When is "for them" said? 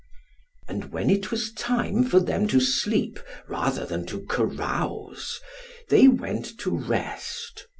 2.03-2.47